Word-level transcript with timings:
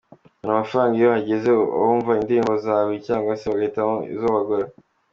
Ubona 0.39 0.53
amafaranga 0.57 0.93
iyo 0.95 1.09
hagize 1.15 1.47
abumva 1.79 2.09
indirimbo 2.13 2.53
zawe 2.65 2.91
cyangwa 3.05 3.31
se 3.39 3.45
bagahitamo 3.51 3.95
izo 4.13 4.27
bagura. 4.35 4.67